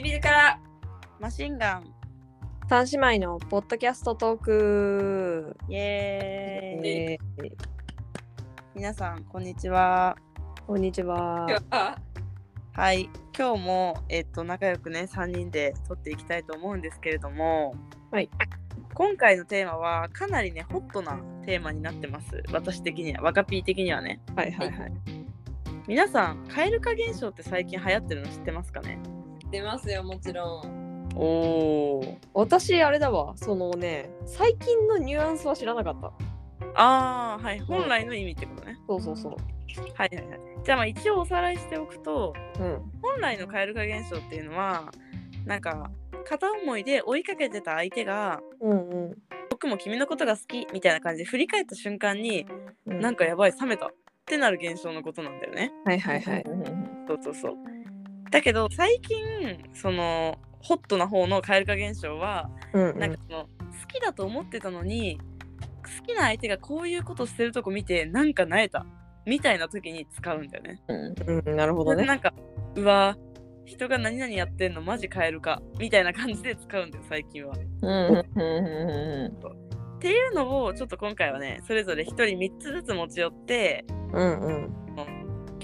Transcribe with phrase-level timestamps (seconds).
[0.00, 0.60] 唇から。
[1.18, 1.92] マシンガン。
[2.68, 5.56] 三姉妹のポッドキャストトーク。
[5.68, 7.52] イエーイ、えー
[8.76, 10.16] 皆さんこんにちは。
[10.68, 11.48] こんにちは。
[11.70, 11.96] あ
[12.74, 12.92] は。
[12.92, 13.10] い。
[13.36, 17.74] 今日もえっと仲良くね3人で撮っていきたいと思うんですけれども。
[18.12, 18.30] はい。
[18.94, 22.44] 今回のテーマはかなりねホットなテーマになってます。
[22.52, 23.22] 私的には。
[23.22, 24.20] 若ピー的にはね。
[24.36, 24.70] はいはい。
[24.70, 24.92] はい。
[25.88, 29.00] 皆さん蛙化現象って最近流行ってるの知ってますかね？
[29.50, 33.32] 出ますよもちろんおー私あれだわ。
[33.36, 36.12] そのね、最近のニュアンスは知らなかった。
[36.74, 39.32] あーはい本来の意味ってことねそうそうそう。
[39.32, 42.82] はいはいはいじゃあまあ一応おさらいしておくとうん。
[43.02, 44.92] 本来の蛙化現象っていうのは
[45.44, 45.90] なんか
[46.24, 49.14] 片思いで追いかけてた相手がうんうん
[49.50, 52.46] 僕も君のことが好きみたいな感じで振り返った瞬間に
[52.86, 53.00] うん。
[53.00, 53.90] なんかやばい冷めたっ
[54.26, 55.72] てなる現象のことなんだよね。
[55.84, 56.44] はいはいはい。
[57.08, 57.54] そうそうそう。
[58.30, 59.18] だけど最近
[59.74, 63.48] そのホットな方の蛙化現象はうんうんなんかその好
[63.86, 65.18] きだと思ってたのに
[65.98, 68.86] 好きな相手がこういうことしてるとこ見てなんかなえた
[69.26, 70.80] みたいな時に使うんだよね。
[70.88, 72.04] うん、なるほどね。
[72.06, 72.32] なんか
[72.76, 73.16] うわ
[73.66, 77.52] 人が何々やってんのマジカエルかみたいな感じで使うんだよ最近は。
[77.54, 77.56] っ
[80.00, 84.87] ていうのをちょっと今回はねそれぞれ1人3つずつ持ち寄ってうんうん。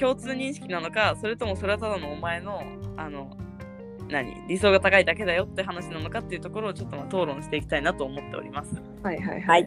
[0.05, 2.63] 共通認識なのかそれともそれはただのお前の
[2.99, 3.35] あの
[4.11, 8.83] 何理想が高いだけだよって話なのかっていうところをちょっとまあ討論していきたいなと思っております。
[9.03, 9.67] はいはいははいい。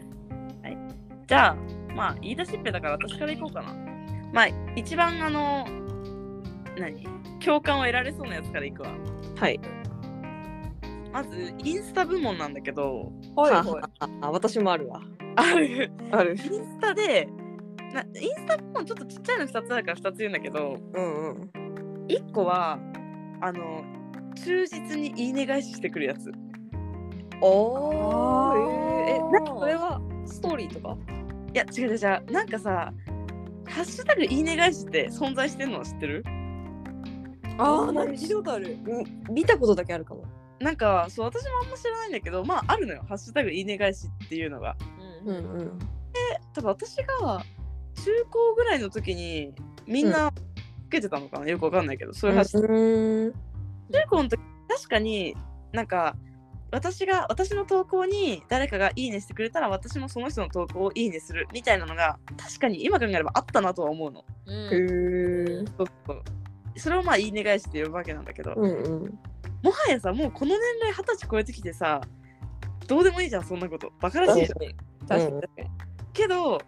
[1.26, 1.56] じゃあ
[1.92, 3.74] まあ言い出しっぺだから私からいこうかな。
[4.32, 5.66] まあ一番あの
[6.78, 7.04] 何
[7.44, 8.90] 共感を得られそうなやつからいくわ。
[9.36, 9.60] はい。
[11.12, 15.00] まずインスタ部門なんだけどはいはああ私もあるわ。
[15.34, 16.38] あるあるイン。
[16.38, 17.28] スタで
[17.94, 21.50] なインスタ部門ちょっとちっちゃいの2つだから2つ言うんだけどうんうん。
[22.08, 22.78] 1個は
[23.40, 23.84] あの
[24.34, 26.30] 忠実にいいね返ししてくるやつ。
[27.40, 27.92] お
[28.52, 28.58] あー。
[28.58, 30.00] ーえー、え、なんかそれは？
[30.26, 30.96] ストーリーとか？
[31.54, 32.32] いや違う違う違う。
[32.32, 32.92] なんかさ
[33.66, 36.24] ハッシュタグいいね返しって存在してんの知ってる？
[37.58, 38.78] ああなんか聞いたことある。
[39.28, 40.24] み見たことだけあるかも。
[40.60, 43.04] なんかそう私もあんま知らないんだけどまああるのよ。
[43.08, 44.76] ハッシュタグいいね返しっていうのが。
[45.24, 45.78] うんうん。
[46.54, 47.42] 多分私が
[48.04, 49.52] 中高ぐらいの時に
[49.86, 50.32] みんな
[50.86, 53.32] つけてたのかな、よくわかんないけどそういうハッシュタグ、うん。
[53.92, 55.36] 中高の時確かに
[55.72, 56.16] なんか
[56.70, 64.24] 私が私の投稿に誰かがいいねしてくれたら私もその人の投稿をいいねするみたいなのが確かに今考えればあったなとは思うの。
[64.46, 64.54] うん。
[64.54, 65.64] へえ。
[65.78, 66.22] そうそう。
[66.76, 69.18] それをまあいいね返しって呼ぶわけなんだけど、うんうん。
[69.62, 72.02] もはやさもうこの年齢二十歳超えてきてさ
[72.86, 73.90] どうでもいいじゃんそんなこと。
[74.00, 74.58] バカらしいじゃん。
[74.58, 74.74] 確かに。
[75.08, 75.40] 確かに。
[75.40, 75.68] 確かに。
[76.12, 76.60] けど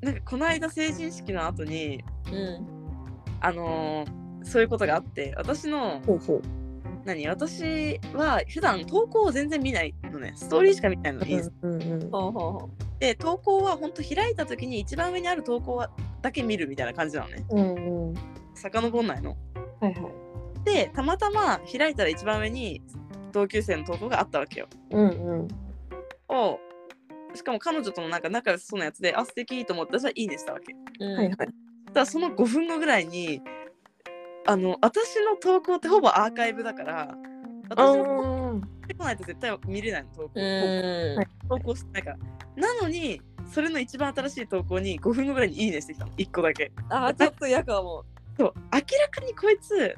[0.00, 2.66] なんかこの間成人式の後にうん
[3.40, 6.42] あのーそういうことがあって私のほうほう。
[7.04, 12.00] 何私は普段投稿を全然見ないのねストーリーしか見ないのインスタうんうん。
[12.00, 15.90] ほうほうほで投稿は本当開いた時に一番上にある投稿は
[16.22, 18.14] だけ見るみたいな感じなのねうんうん。
[18.54, 19.36] 遡んないの
[19.80, 20.64] はいはい。
[20.64, 22.80] でたまたま開いたら一番上に
[23.32, 25.48] 同級生の投稿があったわけようんうん。
[26.28, 26.58] を
[27.34, 30.72] しかも彼女とのなんか仲良さそうなやつであ素敵と思って私はいいねしたわけ。
[30.72, 31.16] ううん。
[31.16, 31.36] はいはい。
[31.36, 31.46] た
[31.92, 33.40] だその5分後ぐらいに
[34.46, 37.14] あの私の投稿ってほぼアーカイブだから
[37.68, 41.26] 私の投稿あしてこないと絶対見れないの投稿、うん。
[41.48, 42.18] 投稿してないから。
[42.56, 43.20] なのに
[43.52, 46.12] それの一番新しい投稿に5分後ぐらいにいいねしてきたの。
[46.12, 46.72] 1個だけ。
[46.88, 48.04] あーちょっと嫌かも。
[48.38, 48.54] そう。
[48.72, 49.94] 明らかにこいつ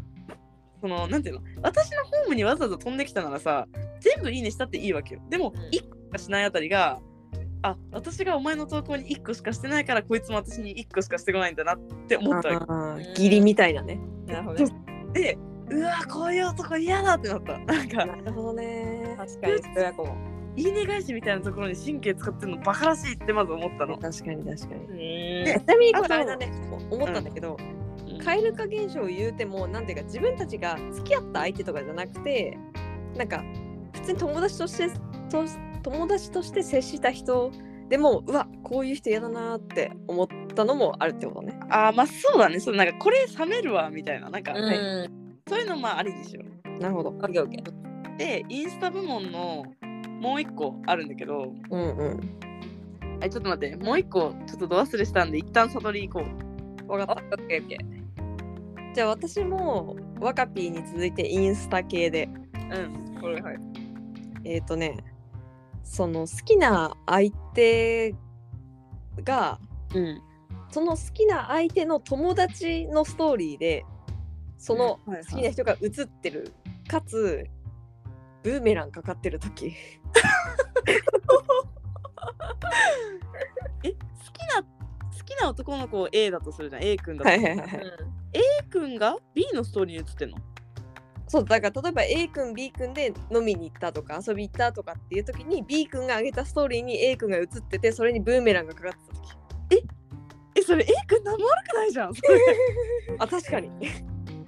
[0.80, 1.42] そのなんていうの？
[1.62, 3.66] 私のホームにわざわざ飛んできたならさ
[4.00, 5.20] 全部いいねしたっていいわけよ。
[5.28, 5.60] でもうん。
[5.70, 7.00] 1個しかしないあたりが
[7.62, 11.78] あ私がお前の投稿に1個しかしてないからこいつも私に1個しかしてこないんだなっ
[12.08, 13.10] て思ったわけ。
[13.10, 14.00] 義理みたいなね。
[14.26, 14.74] なるほどね。
[15.12, 15.38] で
[15.70, 17.58] うわこういう男嫌だってなった。
[17.58, 19.14] なんかなるほどね。
[19.18, 19.76] 確かに。
[19.76, 20.16] 親子も。
[20.56, 23.96] いいね返しみたいなところに神経使ってるのバカらしいってまず思ったの。
[23.98, 25.44] 確かに確かに。
[25.44, 25.60] うん。
[25.60, 26.52] ちなみにこれあれだね、
[26.90, 27.56] 思ったんだけど、
[28.24, 32.58] 蛙化現象を言うても、なんていうか、自分たちが付き合った相手とかじゃなくて、
[33.16, 33.44] なんか、
[33.94, 34.88] 普通に友達として、
[35.30, 35.44] と
[35.82, 37.50] 友達として接した人
[37.88, 41.58] でも、うわ、こういう人嫌だなって思ったのもあるってことね。
[41.70, 42.60] あーまあそうだね。
[42.60, 44.30] そうなんかこれ冷めるわみたいな。
[44.30, 44.64] なんか、うん。
[44.64, 44.76] はい。
[45.48, 46.42] そういうのまあありにしよ
[46.78, 47.10] なるほど。
[47.10, 48.14] オッケーオッケー。
[48.14, 49.64] うでインスタ部門の
[50.20, 51.52] もう一個あるんだけど。
[51.70, 52.20] うんうん。
[53.22, 56.26] あちょっと待ってもう一個ちょっとど忘れしたんで一旦悟り行こ
[56.88, 56.92] う。
[56.92, 57.22] わかった。
[57.22, 58.00] オッケーオッケー。
[58.94, 62.28] じゃあ私も、ワカピーに続いてインスタ系で、
[62.70, 63.58] うんこれはい。
[64.44, 64.96] えっ、ー、とね、
[65.82, 68.14] その好きな相手
[69.24, 69.58] が、
[69.94, 70.22] うん。
[70.70, 73.84] その好きな相手の友達のストーリーで
[74.56, 76.52] その好きな人が写ってる
[76.86, 77.44] かつ
[78.42, 79.74] ブーメランかかってる時。
[83.82, 83.96] え好
[84.32, 86.84] きな好きな男の子を A だとするじゃん。
[86.84, 87.70] A 君だと、はいはいはい、はい、
[88.32, 88.40] A
[88.70, 90.38] 君が B のストーリーに映ってんの？
[91.30, 99.86] そうだから例えば A 君 B 君で飲みに行ったとか遊び行ったとかっていう時に B 君が上げたストーリーに A 君が映っててそれにブーメランがかかってた時。
[100.56, 100.62] え？
[100.62, 102.12] それ A 君何も悪くないじゃん
[103.20, 103.70] あ確かに。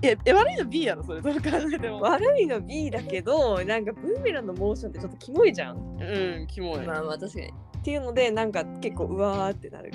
[0.03, 1.21] ええ悪いの B やろそれ。
[1.21, 1.41] どう考
[1.73, 2.01] えても。
[2.01, 5.77] 悪いの B だけどなんかブーメランのモーションってちょっとキモいじゃん。
[5.77, 7.47] うんキモい、まあまあ確かに。
[7.47, 9.93] っていうのでなんか結構うわーってなる。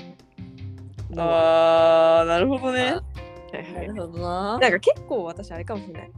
[1.18, 2.92] あーなるほどね。
[2.92, 3.88] はいはい。
[3.88, 4.58] なるほどな。
[4.58, 6.10] なんか結構私あれかもしれない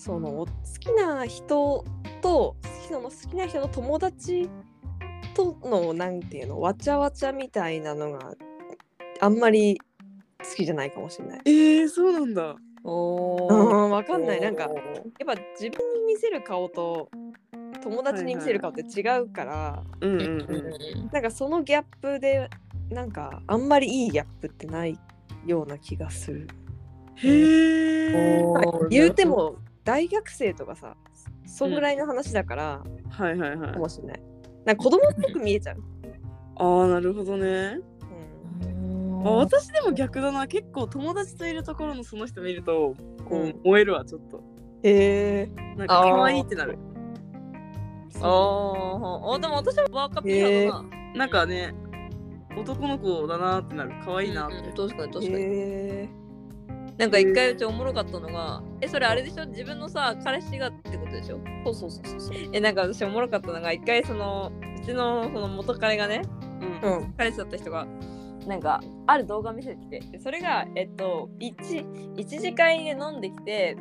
[0.00, 0.46] その好
[0.78, 1.84] きな人
[2.22, 2.56] と
[2.88, 4.48] その好きな人の友達
[5.34, 8.32] とのなんていうのわちゃわちゃみたいなのが
[9.20, 9.78] あんまり
[10.38, 11.40] 好きじゃないかもしれない。
[11.44, 12.56] えー、そうなんだ。
[12.82, 14.40] おわかんない。
[14.40, 14.72] なんかやっ
[15.26, 17.10] ぱ自分に見せる顔と
[17.82, 19.82] 友達に見せる顔って違うから、
[21.12, 22.48] なんかそのギャップで
[22.88, 24.98] なんかあんまりいいギャップってない
[25.44, 26.48] ような気がする。
[27.16, 28.42] へえ
[28.88, 30.96] 言うても大学生とかさ
[31.46, 33.72] そんぐらいの話だから、はいはいはい。
[33.72, 34.22] かもしれない。
[34.64, 35.82] なんか子供っぽく見えちゃう。
[36.56, 37.78] ああなるほどね。
[38.62, 39.26] うん。
[39.26, 40.46] あ私でも逆だな。
[40.46, 42.94] 結構友達といるところのその人見ると
[43.28, 43.48] こうん。
[43.48, 44.42] う燃えるわちょっと。
[44.82, 45.76] へえ。
[45.76, 46.78] なんか可愛いってなる。
[48.20, 49.34] あー。
[49.34, 50.84] あでも私はワーカピーだな。
[51.16, 51.74] なんかね
[52.56, 53.92] 男の子だなってなる。
[54.04, 55.44] 可愛いなって、うんうん確かに確かに。
[55.44, 56.08] へ
[57.00, 59.46] なんか一回うちおもろかったのがえそれあれでしょ？
[59.46, 61.40] 自分のさ彼氏がってことでしょ？
[61.64, 62.36] そうそうそうそうそう。
[62.52, 64.52] えなんか私おもろかったのが一回その
[64.82, 66.22] うちのその元彼がね
[66.82, 66.92] うん。
[66.92, 67.14] うん。
[67.16, 67.86] 彼氏だった人が
[68.46, 73.76] なんかある動画見せてきてでそれがえっと 1, 1次会で飲んできて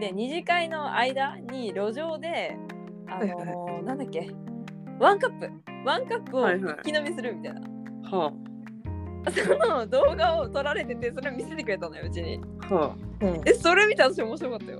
[0.00, 2.56] で2次会の間に路上で
[3.08, 3.46] あのはいはい。
[3.82, 4.28] ーなんだっけ？
[4.98, 5.50] ワンカップ。
[5.84, 6.76] ワンカップをはいはい。
[6.82, 7.60] 一気飲みするみたいな、
[8.10, 8.32] は
[9.32, 12.40] その動画を撮られててそれを見せてくれたのようちに。
[12.70, 12.74] あ。
[12.74, 14.78] はうん、えそれ見て私面白かったよ。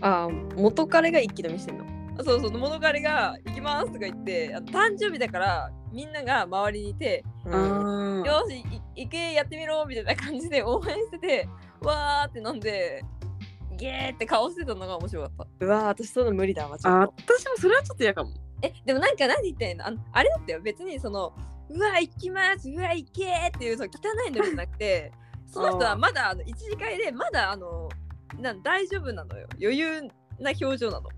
[0.00, 1.84] あ元彼が一気飲みしてんの？
[2.22, 8.56] そうそう元彼が「行きます」とか言ってあの誕生日だからみんなが周りにいてよし
[8.96, 11.48] い行けやってみろみたいな感じで 応援してて
[11.80, 13.04] わーって飲んで
[13.76, 15.66] ゲーって顔してたのが面白かった。
[15.66, 17.34] うわー私そういうの無理だわちょあっと。
[17.34, 18.30] 私もそれはちょっと嫌かも。
[18.62, 19.86] えでもなんか何言ってんの？
[19.86, 20.60] あのあれだったよ。
[20.62, 21.32] 別にその
[21.70, 25.12] うわ行きますうわ行けーっていうその汚いのじゃなくて
[25.46, 27.88] その人はまだあの一次会でまだあの
[28.40, 30.02] なん大丈夫なのよ余裕
[30.40, 31.08] な表情なの。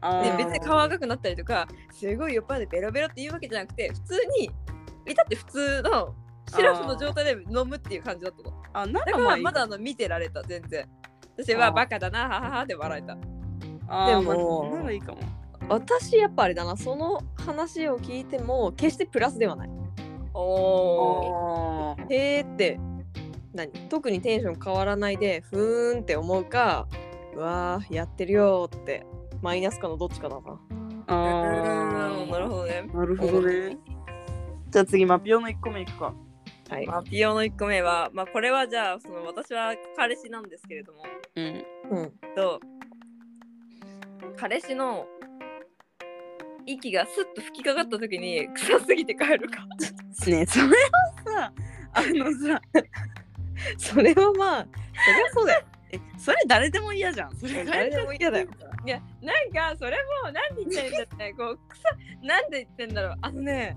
[0.00, 0.36] あー。
[0.36, 4.50] で別に顔赤くなったりとかすごい酔っ払ってベロベロっていうわけじゃなくて普通に
[5.10, 6.14] いたって普通の
[6.54, 8.62] シラフの状態で飲むっていう感じだったの。
[8.72, 10.88] あだからまだあの見てられた全然。
[11.38, 13.16] 私はバカだなはははって笑えた。
[13.88, 15.20] あーでもまあならいいかも。
[15.68, 19.70] 私やっぱあれだなその話を聞いても決してプラスではない。
[20.38, 22.78] おへーって。
[23.54, 23.72] 何？
[23.88, 26.86] 特にテンション変わらないでふーんって思うか
[27.34, 29.06] うわーやってるよーって
[29.42, 30.60] マイナスかのどっちかだな。
[31.06, 32.30] あー。
[32.30, 32.82] なるほどね。
[32.92, 33.78] なるほどね。
[34.70, 36.14] じゃあ次マピオの1個目いくか。
[36.68, 36.86] はい。
[36.86, 41.04] まあ、ピオの1個目は、まあ、これはじゃあその私は彼氏なんですけれども。
[41.36, 41.64] うん。
[41.90, 42.12] うん。
[42.34, 42.60] と
[44.36, 45.06] 彼氏の
[46.66, 49.64] 息がスッと吹きかかった時に臭すぎて帰るか。
[50.28, 50.72] ねえそれは
[51.24, 51.52] さ
[51.92, 52.60] あのさ
[53.78, 55.64] それはまあそりゃそうだよ。
[55.92, 57.36] えそれ誰でも嫌じゃん。
[57.36, 58.48] それ誰でも嫌だよ。
[58.84, 63.16] いやなんかそれも何で言ってんだってこう臭なんで言ってんだろう。
[63.20, 63.76] あのね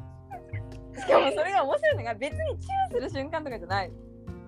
[0.96, 3.92] しかもそれが面白いのが別にチューする瞬間とかじゃない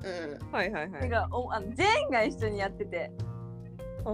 [0.03, 0.51] うん。
[0.51, 1.01] はいはいはい。
[1.03, 3.11] てかおあのジェーンが一緒にやってて。
[3.25, 3.30] うん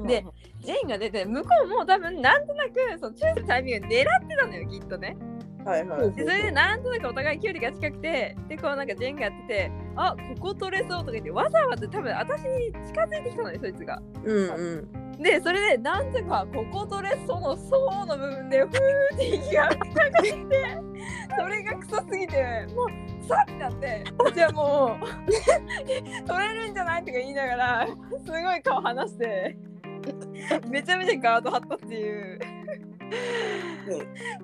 [0.05, 0.25] で
[0.61, 5.17] ジェーンが出て向こうも多分なんとなくそのチューするタイミングを狙ってたのよきっとね。
[5.65, 6.11] はいはい。
[6.13, 14.01] でそれでなんとなくお互い距離が近くてでこうなんかジェーンがやっててあここ取れそうとか言ってわざわざ多分私に近づいてきたのよそいつが。
[14.23, 15.07] うんうん。
[15.21, 18.69] でそれでなんとかここ取れそうの層の部分でふー
[19.15, 19.79] って息がかか
[20.19, 20.47] って
[21.37, 24.03] それがクソすぎてもうさってなって
[24.35, 29.57] じゃあもう取れるんじゃないとか言いながらすごい顔離して
[30.69, 32.39] めちゃめちゃガード張ったっていう。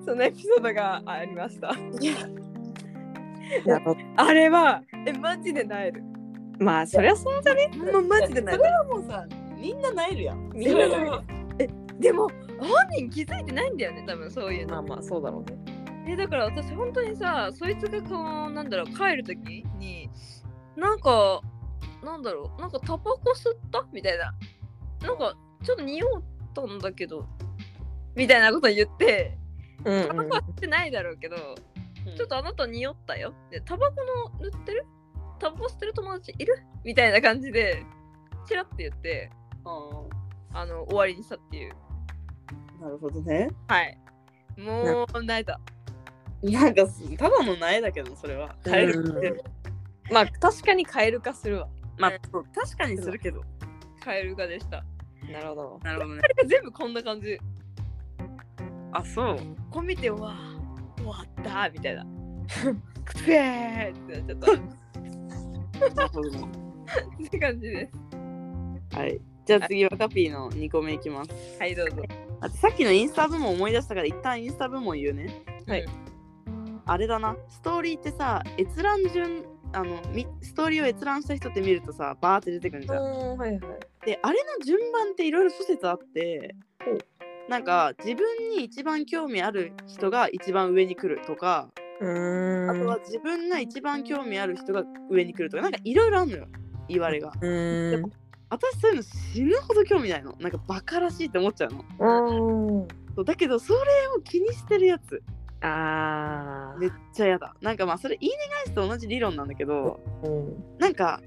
[0.04, 1.68] そのエピソードがありました。
[1.68, 1.74] や。
[4.16, 6.02] あれはえマジでなえる？
[6.58, 7.68] まあそりゃそうじゃね？
[7.92, 8.62] もうマジでなえる。
[8.62, 10.50] それはもうさみんななえるやん。
[10.54, 11.10] みんななえる。
[11.58, 11.68] え
[12.00, 12.28] でも
[12.58, 14.82] 本人気づいてないんだよね多分そういうの。
[14.82, 15.58] まあまあそうだろうね。
[16.06, 20.08] えだから私本当にさそいつがこうなんだろう帰る時に
[20.76, 21.40] なんか
[22.02, 23.86] なんだろうなんかタバコ吸った？
[23.92, 24.34] みたいな。
[25.06, 26.22] なんかちょっと匂っ
[26.54, 27.26] ったんだけど
[28.14, 29.36] みたいなこと言って
[29.84, 30.08] うんうん。
[30.08, 33.34] タバコは吸ってないだろうけど、ちょっとあなた匂ったよ？
[33.50, 33.96] でタバコ
[34.40, 34.86] の塗ってる？
[35.40, 36.62] タバコ吸ってる友達いる？
[36.84, 37.84] みたいな感じで
[38.46, 39.30] チラッて言って
[39.64, 41.72] ああの終わりにしたっていう。
[42.78, 43.50] ーなるほどね。
[43.66, 43.98] はい。
[44.56, 45.60] もう泣いた。
[46.42, 48.54] なんかすただの苗だけどそれは。
[48.64, 49.44] カエルって。
[50.10, 51.68] まあ確かにカエル化するわ。
[51.98, 53.42] まあそう確かにするけど。
[54.02, 54.84] カエル化でした
[55.32, 56.22] なるほどなるほどね。
[56.46, 57.38] 全部こんな感じ
[58.92, 59.38] あそう。
[59.70, 60.34] こう見てうわ
[60.96, 62.04] 終わったみたいな
[63.04, 64.52] くせーってなっちゃった。
[66.06, 69.20] って感じですはい。
[69.44, 71.30] じゃあ次はカピーの2個目いきます。
[71.58, 72.02] はいどうぞ
[72.40, 75.44] あとさっきのインスタ部門思い出したから一旦インスタ部門言うね。
[75.66, 75.84] はい
[76.86, 77.36] あれだな。
[77.48, 79.42] ストーリーってさ、閲覧順、
[79.74, 82.96] あの、みストーリーを閲覧した人って見るとさ、バーって出てくるじゃん。
[82.98, 83.60] うんはいはい
[84.06, 86.54] で、あれの順番っていろいろ諸説あって
[86.84, 86.98] ほう、
[87.48, 96.46] なんか自分に一番興味ある人が一番上に来るとか、うーんあとは自分が一番興味ある人が上に来るとか、なんかいろいろあるのよ、
[96.88, 97.32] 言われが。
[97.40, 98.12] うーん
[98.50, 100.36] 私そういうの死ぬほど興味ないの。
[100.38, 101.84] なんかバカらしいって思っちゃうの。
[101.98, 103.78] うんそうだけどそれ
[104.16, 105.22] を気にしてるやつ
[105.66, 107.54] あめっちゃ嫌だ。
[107.62, 110.78] なんかまあそれ言いね返すと同じ理論なんだけどーうん。
[110.78, 111.22] なんか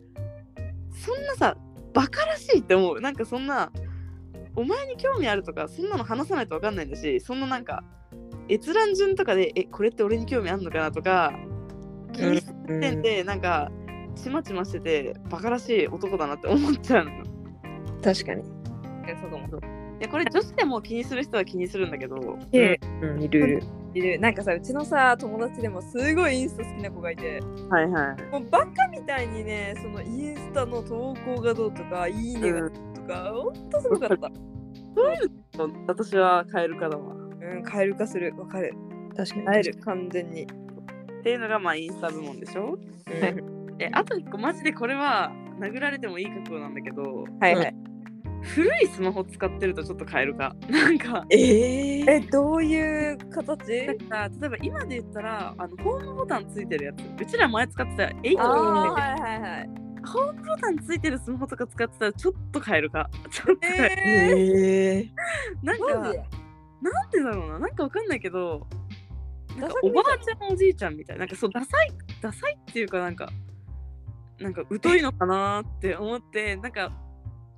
[0.91, 1.57] そんなさ
[1.93, 3.01] バカらしいって思う。
[3.01, 3.71] なんかそんな
[4.55, 7.83] お前に興味あるとかそんなの話さないと分かんないんだしそんななんか
[8.49, 11.33] 閲覧順とかでえこれって俺に興味あるのかなとか
[12.13, 13.71] 気にしてうんてんでなんか
[14.15, 17.23] ちまちましててバカらしい男だなって思っちゃうのよ。
[18.03, 18.43] 確かに。
[19.21, 19.47] そうかも。
[19.99, 22.79] いやこれ女子でも気にする人は気にするんだけど、うんいる
[23.23, 23.63] いる
[23.97, 24.19] いる。
[24.19, 27.39] なんかさうちのさ友達でもすごいインスタ好きな子がいて。
[27.69, 28.31] はいはい。
[28.31, 34.31] もうバカみたいにねそのインスタの投稿がどうとかいいねがどうとか、ほんとすごかった。
[35.87, 37.13] 私はカエル化だわ。
[37.13, 38.33] うんカエル化する。
[38.37, 38.73] わかる。
[39.15, 39.45] 確かに。
[39.45, 40.43] 会える完全に。
[40.43, 40.45] っ
[41.23, 42.77] ていうのがまあインスタ部門でしょ？
[43.07, 43.75] うん。
[43.79, 44.37] えあと一個。
[44.37, 47.25] マジでこれは殴られてもいい覚悟なんだけど。
[47.39, 47.75] はいはい
[48.41, 50.55] 古いスマホ使ってるとちょっと変えるか。
[50.69, 51.25] なんか。
[51.29, 53.87] ええどういう形？
[53.87, 57.21] だから例えば今で言ったらあのホームボタンついてるやつ。
[57.21, 59.69] うちら前使ってた8あとかーはいはいはい。
[60.05, 63.09] ホームボタンついてるスマホとか使ってたらちょっと変えるか。
[63.29, 66.11] ちょっと変える、ええーなんかなん
[67.09, 67.59] でだろうな。
[67.59, 68.67] なんかわかんないけど
[69.57, 71.91] なんかおばあちゃんおじいちゃんみたいなんかそうダサい
[72.21, 73.29] ダサいっていうかなんか
[74.39, 76.91] なんか疎いのかなって思ってなんか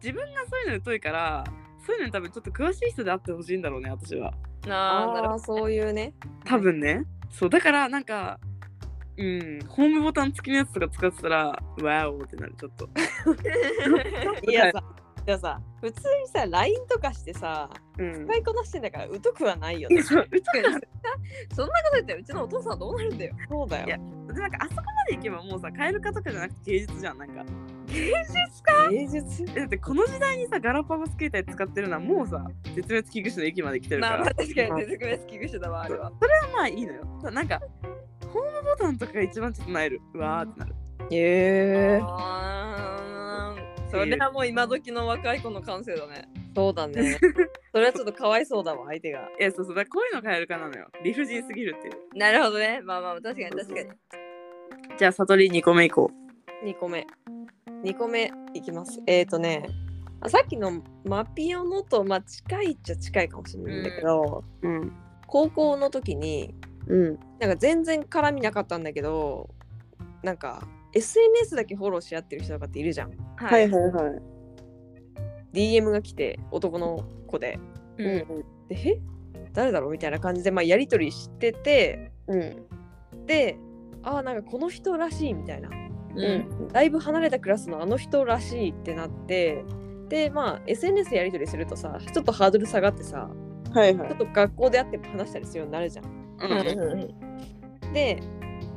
[0.01, 1.43] 自分がそういうの疎いから
[1.85, 4.33] そういうのに多分ちょっと詳しい人であってほしいんだろうね私は。
[4.65, 6.13] あーなるほああそういうね。
[6.45, 7.03] 多分ね。
[7.29, 8.39] そうだからなんか
[9.17, 12.89] うんホームボタン付きのやつとか使ってたらワオってなるちょっと。
[14.49, 14.83] いやさ
[15.25, 18.25] でもさ普通にさ LINE とかしてさうん。
[18.25, 20.01] 使いこなしてんだから疎くはないよね。
[20.03, 20.37] そんなこと
[21.95, 23.35] 言ったらうちのお父さんどうなるんだよ。
[23.49, 27.43] そうだよいやでなんかあそこまで行けばもうさカエル化とかじゃなくて芸術じゃんなんか
[27.89, 36.11] 芸術えだってこの時代にさガラパゴス携帯使ってるのはもうさ絶滅危惧種の域まで来てるから、まあまあ確かに手作り危惧種だわあれは。
[36.19, 37.03] それはまあいいのよ。
[37.31, 37.61] なんか
[38.31, 40.01] ホームボタンとかが一番ちょっとなえる。
[40.13, 40.75] うわーってなる。
[41.11, 41.17] へ
[41.97, 46.29] えあーそれはもう今時の若い子の感性だね。
[46.55, 47.17] そうだね。
[47.73, 49.27] それはちょっとかわいそうだわ相手が。
[49.39, 50.87] いやそうそうだこういうのカエル化なのよ。
[51.03, 52.17] 理不尽すぎるっていう。
[52.17, 52.81] なるほどね。
[52.83, 53.89] まあまあ確かに確かに。
[54.97, 56.11] じゃあ悟り2個目いこ
[56.63, 57.07] 2個目
[57.83, 59.01] 2個目いきます。
[59.07, 59.67] えっ、ー、とね
[60.21, 64.91] あさっきのマピオのと、まあ、近いっちゃ近いかもしれないんだけど、ううん。
[65.27, 66.53] 高校の時に
[66.87, 67.19] うん。
[67.39, 69.49] なんか全然絡みなかったんだけど
[70.23, 73.11] なんか SNS だけフォローし合ってる人とかっているじゃん。
[73.37, 74.21] はいはいはい。
[75.53, 77.59] DM が来て男の子で。
[77.97, 78.67] ううん。
[78.67, 79.01] でえ？
[79.53, 82.65] 誰だろうみたいな感じで、まあ、やり取りしててうん。
[83.25, 83.57] で
[84.03, 85.69] ああなんかこの人らしいみたいな
[86.23, 86.67] うん。
[86.69, 89.63] だいぶ離れたクラスのあの人らしいってなって
[90.09, 93.29] でまあ SNS でやり取りするとさちょっとハードル下がってさ
[93.73, 94.07] はいはい。
[94.09, 96.05] ちょっと学校であっても話したりするようになるじゃん。
[96.05, 96.47] う
[96.95, 97.29] ん
[97.93, 98.21] で、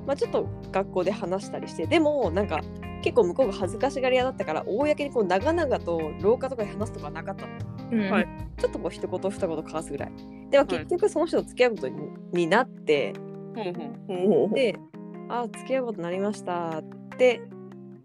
[0.06, 2.62] まあ、ちょっと学校で話したりしてでもなんか
[3.02, 7.52] 結構向こうが恥ずかしがり屋だったから公にこう長々と廊下とかで話すとかはなかったの。
[7.92, 8.10] うん。
[8.10, 8.28] はい。
[8.56, 10.12] ちょっとこう一言二言交わすぐらい。
[10.50, 11.96] でも結局その人と付き合うことに,、
[12.32, 13.14] になって
[13.54, 14.76] ほうほうで
[15.28, 16.84] あ付き合うことになりましたっ
[17.22, 17.40] て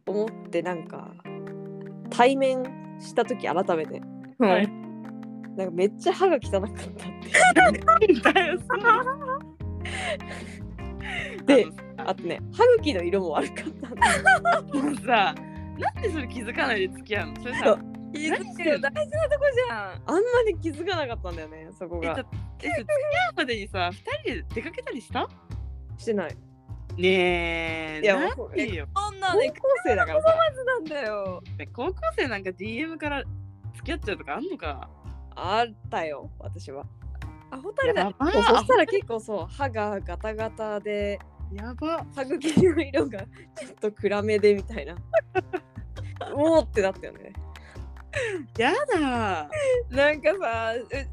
[0.05, 1.11] 思ってなんか
[2.11, 2.63] 対面
[2.99, 3.99] した時改めて。
[4.37, 4.67] はい。
[5.57, 6.83] なんかめっちゃ歯が汚かったって。
[11.47, 11.65] で
[11.97, 13.95] ああとね歯茎の色も悪かったん
[14.43, 15.33] だのもうさ
[15.79, 17.41] なんでそれ気づかないで付き合うの？
[17.41, 17.77] それさ大
[18.13, 19.79] 事なとこじゃん。
[19.79, 22.11] あんまり気づかなかったんだよねそこが。
[22.11, 22.27] え付
[22.63, 25.27] き合うまでにさ二人で出かけたりした？
[25.97, 26.37] してない
[26.97, 28.87] ねえいやもうでよ。
[28.93, 30.35] 高そんなね校生だからさ。
[30.35, 31.41] まずなんだよ。
[31.73, 33.23] 高校生なんか DM から
[33.75, 34.89] 付き合っちゃうとかあんのか？
[35.35, 36.83] あったよ私は。
[37.51, 38.11] アホタレだ。
[38.19, 38.25] そ
[38.57, 41.19] したら結構そう歯がガタガタで
[41.53, 42.05] やば。
[42.15, 43.19] 歯茎の色が
[43.55, 44.95] ちょっと暗めでみたいな。
[46.33, 47.31] おーってなったよね。
[48.57, 49.47] やだ。
[49.91, 51.09] なんかさうそういう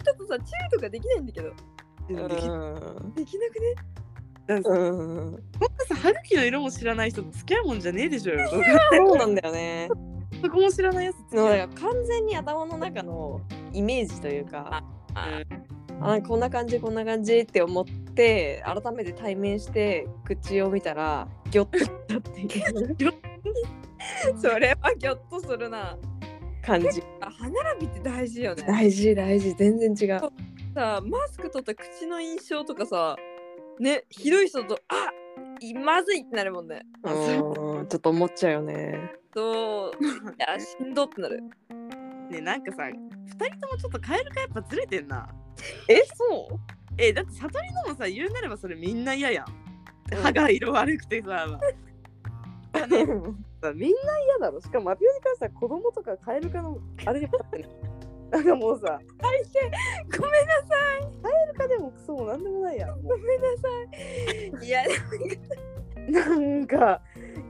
[0.00, 1.50] 人とさチューとかできないんだけど。
[2.08, 3.74] できなくね？
[4.46, 5.40] だってうんそんな
[5.88, 8.48] さ歯茎の色も知らない人と付き合うもんじゃねえでしょよ。
[8.48, 9.88] そうなんだよね。
[10.42, 13.40] そこも知らないやつ付き合完全に頭の中の
[13.72, 14.84] イメージというか
[16.00, 23.14] あこんな感じこんな感じって思って改めて対面して口を見たらギョッとしたっていう。
[24.38, 25.96] それはギョッとするな。
[26.64, 27.02] 感じ。
[27.20, 28.64] あ歯並びって大事よね。
[28.66, 29.54] 大事大事。
[29.54, 30.20] 全然違う。
[30.74, 33.16] さマスク取った口の印象とかさ
[33.80, 35.10] ねひどい人とあ
[35.60, 36.82] いまずいってなるもんね。
[37.02, 37.86] うん。
[37.88, 39.12] ちょっと思っちゃうよね。
[39.34, 39.92] そう。
[39.92, 40.06] い
[40.38, 41.40] やしんどってなる。
[42.30, 45.28] ねなんかさ二人ともちょっとカエルかやっぱずれてんな。
[45.88, 46.58] えそう？
[46.98, 49.46] えだって悟りのもさ言うなればそれみんな嫌やん。
[50.22, 51.46] 歯が色悪くてさ、
[53.62, 54.60] さ みんな嫌だろ。
[54.60, 57.68] しかもマピオに関しては子供とかカエルかのあれでパってね
[58.34, 60.20] なんかもうさ大変。
[60.20, 60.68] ごめんなさ
[61.22, 63.02] カエルかでもクソもなんでもないやん。
[63.02, 63.68] ごめんなさ
[64.62, 64.66] い。
[64.66, 64.82] いや
[66.08, 67.00] うなんか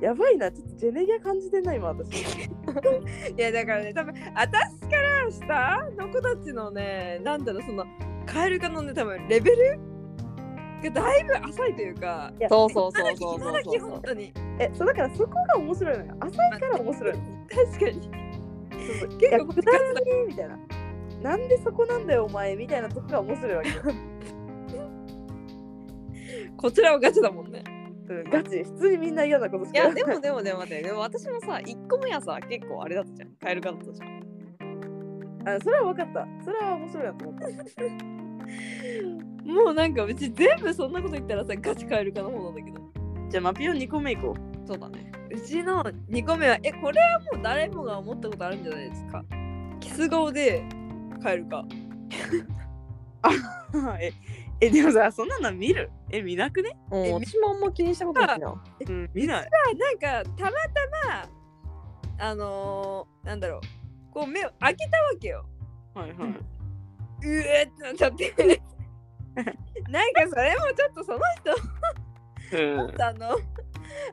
[0.01, 0.51] やばいな。
[0.53, 2.21] ちょっとジェネギャ感じてんな今私。
[3.37, 7.85] いやだからね多分私から下の子たちのねなんだろうその
[8.27, 9.79] カエル化のね多分レベル？
[10.85, 12.31] がだいぶ浅いというか。
[12.39, 13.91] いやそうそうそうそう今時そうそう。
[13.91, 14.33] 本当に。
[14.59, 16.15] えそうだからそこが面白いのよ。
[16.21, 18.25] 浅いから面白い確かに。
[18.75, 19.19] そうそう。
[19.19, 20.59] 結構くだらねえみたいな
[21.25, 23.71] なんでそこなんだよお前みたいなとこが面白いわけ。
[23.71, 23.77] よ、
[26.55, 27.65] こちらはガチだもんね。
[28.07, 28.63] うん、ガチ。
[28.63, 33.31] 普通にみんな嫌なことしかいやでもでもでも待ってでも私もさ1個目はさ結構あれだったじゃん。
[33.41, 34.09] カエル化だったじゃん。
[35.49, 36.29] あそれは分かった。
[36.45, 37.49] それは面白いなと思った。
[39.51, 42.83] もうなんかうち全部そんなこと言ったらさガチカエル化の方なんだけど。
[43.31, 45.11] じゃあマピオ2個目いこそうだね。
[45.31, 49.25] うちの2個目はえこれはもう誰もが思ったことあるんじゃないですか。
[49.81, 50.67] キス顔で
[51.23, 51.67] カエル化う
[54.01, 54.13] え
[54.61, 55.91] えでもさそんなの見る？
[56.11, 56.77] え見なくね？
[56.91, 58.63] うんえ私もあんま気にしたことないな。
[58.89, 59.51] うん見ない。
[59.79, 60.55] なんかたまた
[62.19, 63.61] まあのー、なんだろう。
[64.13, 65.45] こう目を開けたわけよ。
[65.95, 66.29] はいはい。
[67.27, 68.33] うえってなっちゃって。
[69.91, 71.19] なんかそれもちょっとその
[72.53, 72.93] うん。
[72.93, 73.37] 人あの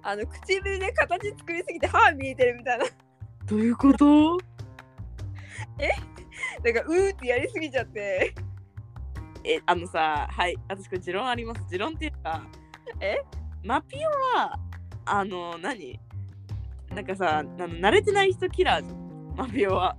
[0.02, 2.86] あの唇で形作りすぎて歯見えてるみたいな。
[3.46, 4.38] どういうこと？
[6.64, 8.34] なんかうーってやりすぎちゃって。
[9.44, 11.62] えあのさはい私これ持論あります。
[11.70, 12.44] 持論っていうか
[13.00, 13.22] え？
[13.64, 14.60] マピオは
[15.06, 16.00] あの何？
[16.94, 19.34] なんかさあの慣れてない人キラーじゃん。
[19.36, 19.96] マピオは。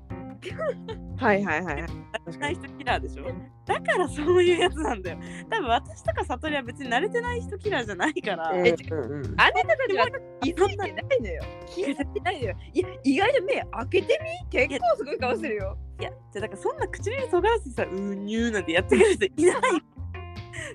[1.17, 3.25] はいはいはい慣れてない人キラーでしょ？
[3.67, 5.19] だからそういうやつなんだよ。
[5.51, 9.35] 多分私とか悟りは別に慣れてない人キラーじゃないから、うんえうんうん。
[9.41, 10.07] あなたたちは
[10.41, 11.43] 気づいてないのよ。
[11.67, 12.57] 気づいてないのよ。
[12.73, 14.21] いや意外と目開けて
[14.53, 14.67] み？
[14.69, 19.57] 結構すごい顔してるよいやじゃあだからそんな唇尖らせてさうーにゅーなんてやってくる人いない。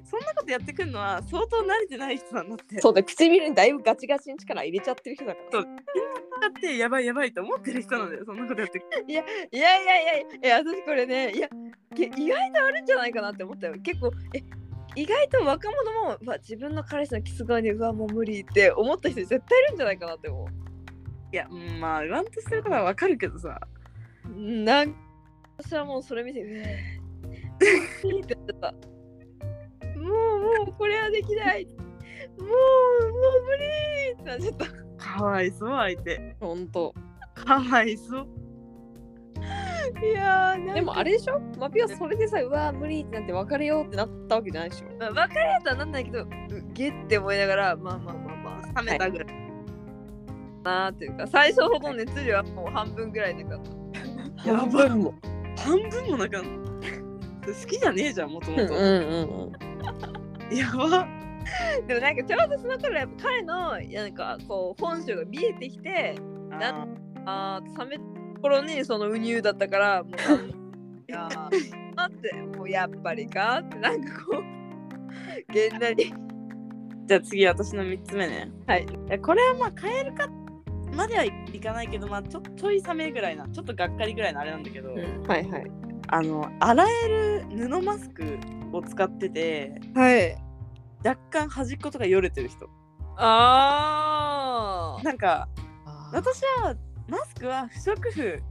[0.10, 2.80] そんなことやってくるのは相当慣れてない人なんだって。
[2.80, 5.52] そうだ唇にだいぶガチガチに力入れちゃってる人だから。
[5.52, 11.50] そうだってやばいやばいと思ってる人なんだよそんなことやっていやいやいやいやいや私これねいや
[11.94, 13.74] け意外とあるんじゃないかなって思ったよ。
[13.84, 14.44] 結構え
[14.96, 20.48] 意外と若者も自分の彼氏のキス側にうわもう無理って思った人絶対いるんじゃないかなって思
[21.34, 23.60] いやうんまあ言わんとしてることはわかるけどさ。
[24.26, 25.07] うなん
[25.58, 28.24] 私はもうそれ見てうえー。
[28.24, 28.74] ってなっちゃった
[30.00, 31.66] もうもうこれはできない。
[31.66, 31.72] も
[32.44, 32.52] うもう
[33.46, 33.64] 無理
[34.14, 34.66] ってなっちゃった。
[35.18, 36.36] かわいそう相手。
[36.40, 36.94] ほんと
[37.34, 38.28] かわいそう。
[40.04, 41.40] いやでもあれでしょ？
[41.58, 44.88] マピはそれでさうわ無理ってなって別れようってなったわけじゃないでしょ。
[45.00, 46.28] まあ別れやとはなんないけどう
[46.74, 49.28] ゲって思いながらまあまあまあまあ冷めたぐらい、
[50.64, 53.62] なーっていうか最初ほど熱量はもう半分ぐらいなかっ
[54.44, 54.50] た。
[54.50, 55.16] やばいも
[55.58, 56.68] 半分もなかんの
[57.48, 58.74] 好きじゃねえじゃんもともと。
[60.54, 61.08] やば。
[61.88, 66.16] でもなんかちょうどその頃やっぱ彼のなんかこう本性が見えてきて
[66.50, 66.86] な
[67.26, 75.54] あー冷めた頃にそのウニューだったからもうあいやー待ってもうやっぱりかってなんかこう。
[75.54, 76.14] げんなり
[77.06, 78.52] じゃあ次私の3つ目ね。
[78.68, 78.86] はい。
[79.08, 80.28] やこれはまあカエルか
[80.94, 85.72] まではいかないけど、まあ、ちょちょい冷めぐらいなちょっとがっかりぐらいのあれなんだけど、はいはい。
[86.10, 88.40] あの洗える布マスク
[88.72, 90.38] を使っててはい。
[91.06, 92.70] 若干端っことかよれてる人。
[93.18, 95.48] あなんか
[96.14, 96.76] 私は
[97.08, 98.44] マスクは不織布。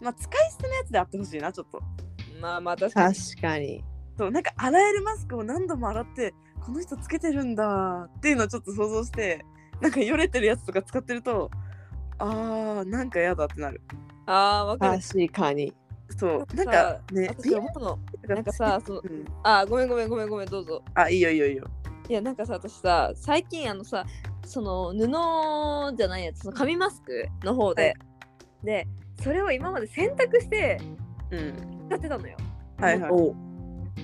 [0.00, 1.78] まあ使い捨てのやつであってほしいなちょっと。
[1.78, 3.14] ーまあまあ確かに。
[3.14, 3.84] 確かに。
[4.18, 9.44] そうなんか洗えるマスクを何度も洗ってこの人つけてるんだっていうのをちょっと想像して
[9.80, 11.50] なんかよれてるやつとか使ってると
[12.22, 13.80] あーなんかやだってなる。
[14.26, 15.02] あーわかる。
[15.02, 15.74] 確かに。
[16.16, 16.46] そう。
[16.54, 17.98] なんかさね私思うの。
[18.28, 20.82] なんかさそのうん、あーごめんごめんごめんごめんどうぞ。
[20.94, 21.64] あいいよいいよいいよ。
[22.08, 24.04] いやなんかさ私さ最近あのさ
[24.44, 27.94] その布じゃないやつその紙マスクの方で、はい。
[28.64, 28.86] で
[29.22, 30.80] それを今まで洗濯して
[31.30, 31.88] うん。
[31.88, 32.36] 使ってたのよ。
[32.78, 33.10] はいはい。
[33.10, 33.34] お。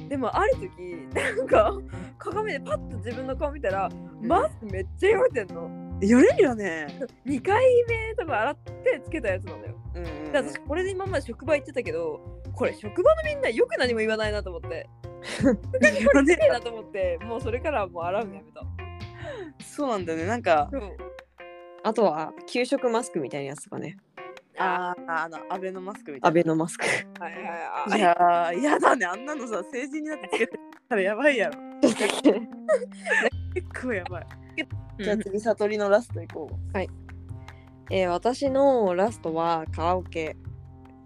[0.09, 0.71] でもある時
[1.15, 1.79] なんか
[2.19, 3.89] 鏡でパッと自分の顔見たら
[4.23, 6.87] マスクめっちゃよれてんのよれるよね。
[7.27, 9.75] 2回目とか洗ってつけたやつなのよ。
[9.95, 10.33] うんうんうん。
[10.33, 12.21] で私これで今まで職場行ってたけど
[12.55, 14.89] これ職場のみんなよく何も言わないなと思って。
[15.43, 16.37] よね。
[16.37, 18.63] 綺麗だと思ってもうそれからはもう洗うのやめた。
[19.65, 20.27] そうなんだよね。
[20.27, 20.77] なんかう。
[20.77, 20.97] ん
[21.85, 23.97] あとは給食マスクみたいなやつとかね。
[24.57, 25.25] あー。
[25.25, 26.85] あのアベノマスクみたアいベノマスク。
[27.21, 27.51] はいはいな。
[27.51, 28.59] はい。
[28.59, 30.59] いやー、やだね、あんなのさ、成人になってつけて
[30.89, 31.59] たらやばいやろ。
[33.55, 34.27] 結構やばい。
[34.99, 36.51] じゃあ次、悟りのラスト行こ
[37.91, 40.37] えー私のラストはカラオケ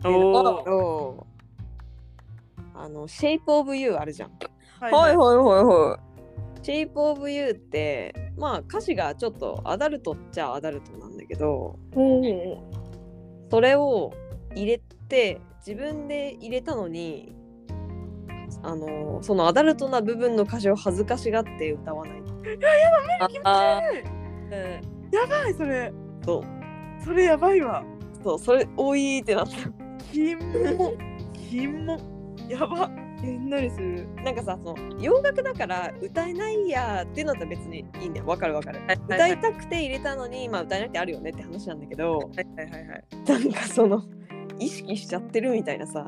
[0.04, 0.08] う。
[0.08, 1.26] おーと
[2.74, 4.30] あの「Shape of You」あるじゃん。
[4.80, 6.00] はいはいはいはいは
[6.62, 12.00] Shape of You ってまあ歌詞がちょっとアダルトっちゃアダルトなんだけどい。
[12.00, 12.58] うん。
[13.50, 14.12] それを
[14.54, 17.32] 入れて自分で入れたのに
[18.62, 22.22] あのそのアダルトな部分の歌詞を恥ずかしがって歌わない
[23.44, 25.92] あうんやばい、それ。
[26.24, 26.44] と
[27.04, 27.84] それやばいわ。
[28.22, 29.56] そうそれ多いってなった
[30.12, 30.94] キモ。
[31.34, 31.98] キモ。
[32.48, 32.90] やば。
[33.24, 34.08] えんなりする。
[34.24, 43.04] なんかさその洋楽だから歌えないやっていうのだったら別にいいんだよわかるわかる、歌はいいたくて入れたのにまあ歌えなくてあるよねって話なんだけどはいはいはいはい。
[43.26, 44.02] なんかその
[44.58, 46.04] 意識しちゃってるみたいなさ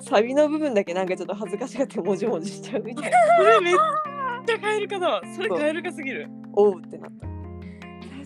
[0.00, 3.74] サビの部分だけなんかちょっと恥ずかしがってもじもじしちゃうみたいなそれめっ
[4.46, 5.22] ちゃカエル化だわ。
[5.34, 6.28] それカエル化すぎる。
[6.54, 7.26] おうってなった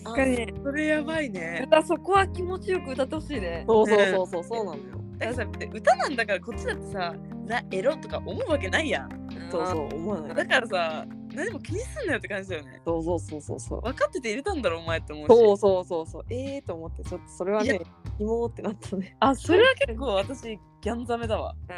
[0.03, 0.53] 確かに。
[0.63, 1.63] それやばいね。
[1.67, 3.65] 歌そこは気持ちよく歌ってほしいね。
[3.67, 4.83] そうそうそうそうそうなのよ
[5.17, 7.15] だからさ、歌なんだからこっちだってさ、
[7.47, 9.09] ザ・エロとか思うわけないやん。
[9.51, 12.81] そうそう思わないだからさ、何も気にすんなよって感じだよね。
[12.85, 15.27] そうそうそうそうそう分かってて入れたんだろ、お前って思うし。
[15.27, 17.81] そうそうそうそうええー、と思ってちょっとそれはいやね
[18.17, 21.55] キモーってなったねあ、それは結構私、ギャンザメだわ。
[21.69, 21.73] う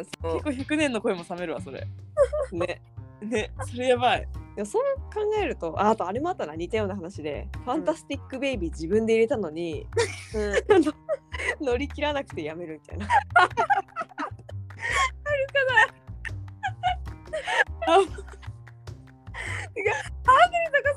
[0.00, 0.66] ん、そう結。
[0.66, 1.86] 構100年の声も冷めるわ、それ。
[2.52, 2.82] ね
[3.22, 4.28] ね、それやばい。
[4.54, 4.82] でもそう
[5.12, 9.86] 考えるとああとあれもあったな似たような話で「ファンタスティック・ベイビー」自分で入れたのに、
[10.70, 10.92] あの
[11.60, 13.08] 乗り切らなくてやめるみたいな
[17.86, 18.24] ハードル高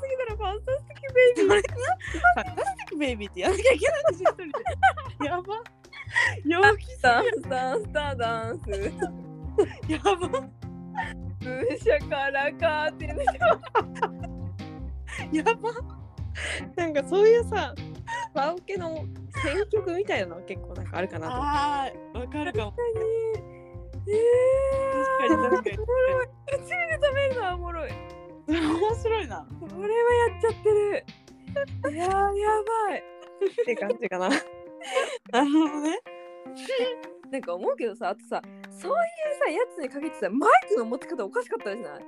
[0.00, 1.46] すぎたらファンタスティックベイビー。
[1.46, 4.52] ファンタスティックベイビーってやらなきゃいけないんですよ、一人
[5.24, 5.26] で。
[5.26, 5.62] やば。
[6.46, 8.70] 陽気ダンスダンスダダンス。
[9.90, 10.48] やば。
[11.40, 13.16] 風車からカーテン。
[15.36, 15.54] やば。
[16.76, 17.74] なんかそういうさ
[18.32, 19.04] カラオケの
[19.42, 22.74] 選曲みたいなのは結構なんかあるかなと思ってあー、わかるかも。
[24.10, 24.18] え
[25.18, 25.78] 確かに確かに。
[25.78, 26.28] おもろい。
[27.00, 27.90] 食べるのはおもろい。
[28.48, 29.46] 面白いな。
[29.60, 31.04] これはやっちゃってる。
[31.94, 32.98] いやーやばい。
[32.98, 34.28] って感じかな
[35.32, 35.98] なるほどね。
[37.30, 38.40] なんか思うけどさ、あとさ、
[38.70, 38.98] そういう
[39.44, 42.02] さ、やつにかけてさ、マイクの持ち方おかしかったりしない？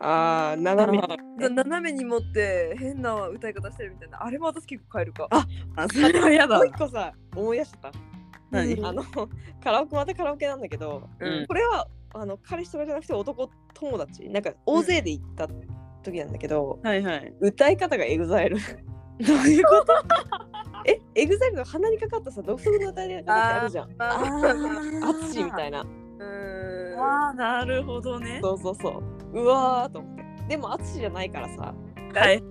[0.00, 1.08] あー斜めな
[1.48, 4.22] 斜めに持って変な歌い方してるみたいな。
[4.24, 5.28] あれも私結構変えるか。
[5.30, 5.46] あ、
[5.88, 6.66] それはやだもう。
[6.66, 8.15] 一個さ思い出した何
[8.52, 9.02] あの
[9.62, 11.46] カラオケまたカラオケなんだけど、うん。
[11.46, 15.48] これはあの彼氏とかじゃなくて男友達なんか大勢で行った
[16.02, 17.34] 時なんだけど、はいはい。
[17.40, 18.56] 歌い方がエグザイル。
[19.26, 19.94] どういうこと？
[20.86, 23.88] えエグザイルの鼻にかかったさ独特の歌い方ってあるじゃん。
[23.98, 25.80] ああ淳みたいな。
[25.82, 27.00] うーん。
[27.00, 28.38] あー、なるほどね。
[28.42, 29.02] そうそうそ
[29.34, 29.40] う。
[29.40, 30.24] うわーと思って。
[30.48, 31.74] でも淳じゃないからさ。
[32.14, 32.42] はい。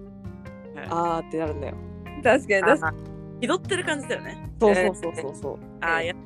[0.89, 1.75] あーってなるんだよ。
[2.23, 2.93] 確かに確かあ
[3.39, 4.49] 気取ってる感じだよね。
[4.59, 6.19] そうそうそうそうそうあーやに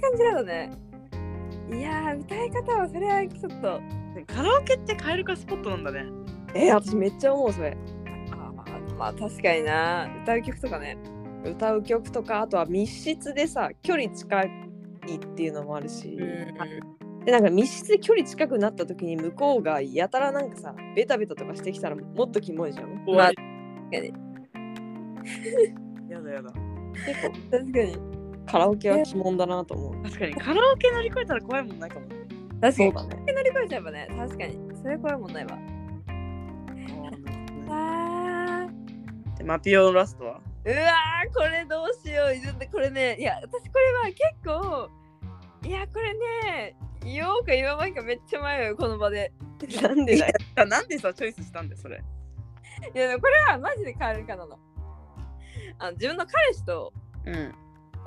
[0.00, 0.70] 感じだよね。
[1.70, 3.80] いやー、歌い方はそれはちょっと。
[4.34, 6.04] カラオケってカエル化スポットなんだね。
[6.54, 7.76] えー、私めっちゃ思うそれ
[8.30, 10.08] あーまあ確かにな。
[10.22, 10.98] 歌う曲とかね。
[11.44, 14.46] 歌う曲とかあとは密室でさ距離近い
[15.16, 16.16] っていうのもあるし、
[17.24, 23.36] でなんか密室で距離近くなった時に向こうがやたらなんかさベタベタとかしてきたらもっとキモいじゃん終わり。
[26.08, 26.52] やだやだ
[27.06, 28.15] 結構 確かに
[28.46, 30.02] カラオケは鬼門だなと思う。
[30.04, 32.06] 確かにカラオケ乗り越えたら怖いもんないかも
[32.60, 32.72] 確かに。
[32.72, 33.32] そうだね。
[33.32, 34.08] 乗り越えちゃえばね。
[34.16, 34.58] 確かに。
[34.80, 35.58] それ怖いもんないわ。
[37.70, 38.68] あ。
[39.36, 40.40] でマピオのラストは？
[40.64, 42.72] うわーこれどうしよう。
[42.72, 44.90] これねいや私これは結構
[45.66, 49.32] いやこれね言おうか言わないかめっちゃ迷うよこの場で。
[49.82, 50.34] なんでだよ。
[50.56, 52.02] あなんでさチョイスしたんだよそれ。
[52.94, 54.58] いやこれはマジで変わるかなの。
[55.78, 56.92] あの自分の彼氏と
[57.24, 57.54] うん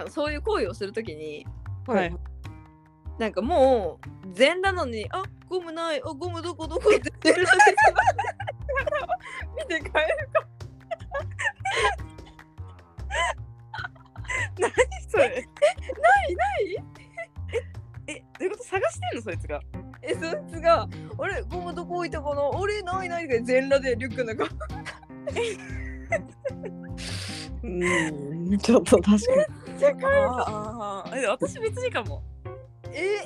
[0.07, 1.45] そういう行為をするときに
[1.87, 2.15] はい。
[3.17, 7.75] なんかもう全裸なのにあゴムないあゴムどこどこって全裸で
[9.57, 9.99] 見て帰るか。
[15.09, 15.23] それ？
[15.25, 15.41] ないな
[16.57, 16.83] い。
[18.07, 18.63] えどういうこと？
[18.65, 19.21] 探してんの？
[19.23, 19.61] そいつが。
[20.01, 22.41] えそいつが「俺ゴムどこ置いたかな？
[22.49, 24.45] 俺ないない」とか全裸でリュックの中。
[27.63, 28.57] うん。
[28.59, 29.19] ちょっと確かに。
[29.79, 32.21] じゃ帰るかああえ私別にかも。
[32.91, 33.21] え？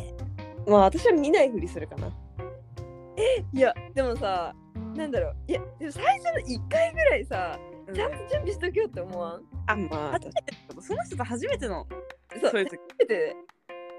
[0.67, 2.07] まあ私は見ないふりするかな。
[3.53, 4.53] いやでもさ
[4.95, 5.35] なんだろう。
[5.47, 7.59] いやでも最初の1回ぐらいさ
[7.93, 9.43] ちゃんと準備しとけよって思わん？
[9.67, 11.85] あまあ初めてその人と初めての
[12.39, 12.79] そうそういう時。
[13.07, 13.35] で。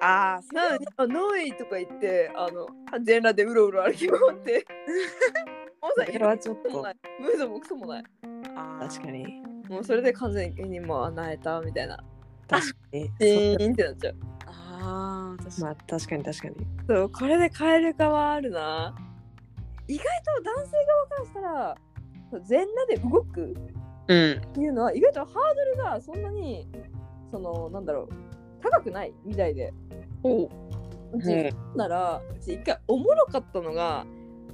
[0.00, 2.66] ああそなあないとか言ってあの
[3.04, 4.66] 全裸でうろうろ歩き回って。
[5.80, 6.68] もうさそれはちょっと。
[6.70, 8.04] ムードもクソもない。
[8.56, 9.40] あー確かに。
[9.68, 11.96] もうそれで完全にもう穴えたみたいな。
[11.96, 12.04] 確
[12.60, 13.10] かに。
[13.20, 14.16] シーンってなっちゃう。
[14.46, 16.54] あー確かまあ確かに確かに。
[16.88, 18.94] そうこれで変えるかはあるな。
[19.88, 20.04] 意外
[20.36, 21.76] と男性側からしたら
[22.44, 26.66] 全裸で動くっていうのは意外とハードルがそんなに
[27.30, 28.08] そのなんだろう
[28.62, 29.72] 高くないみたいで。
[30.22, 30.50] おう。
[31.22, 34.04] ちならうち一回おもろかったのが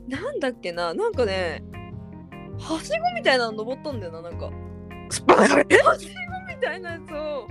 [0.08, 1.62] なんだっけななんかね
[2.58, 4.46] はしごみたいなの登ったんだよななんか。
[4.46, 4.52] は
[5.08, 7.48] しごみたいなやつを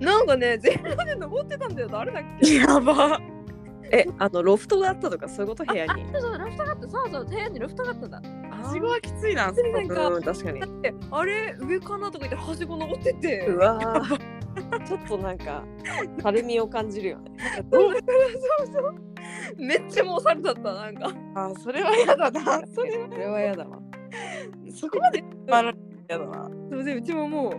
[0.00, 2.54] なんかね全裸で登ってたんだよ誰だっけ？
[2.56, 3.20] やば。
[3.94, 5.64] え、あのロフトがあったとかそういうこと？
[5.64, 6.06] 部屋に。
[6.12, 6.88] そうそうロフトがあった。
[6.88, 8.22] そうそう部屋にロフトがあったんだ。
[8.62, 9.80] はしごはきついなでな。
[9.82, 10.60] んかうん確かに。
[10.60, 10.66] だ。
[10.66, 13.46] ってあれ上かなとか言ってはしご登ってて。
[13.48, 14.18] うわー。
[14.86, 15.64] ちょっとなんか
[16.22, 17.32] たるみを感じるよね。
[17.70, 17.92] そう？
[17.92, 18.02] そう
[18.72, 18.94] そう。
[19.58, 21.10] めっちゃもうされだったなんか。
[21.34, 22.62] あーそれは嫌だな。
[22.74, 23.78] それはそれは嫌だわ。
[24.74, 25.72] そこまでまら
[26.08, 26.50] 嫌だな。
[26.70, 27.56] そうでうちももうあ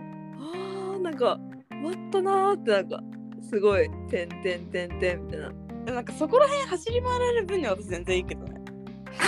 [0.56, 0.73] ー
[1.04, 1.38] なんか
[1.68, 3.00] 終わったなーってなんか
[3.42, 5.52] すごい「てんてんてんてん」みたいな。
[5.84, 8.54] なんかそこら辺走り回られる分には私全然いいけどね。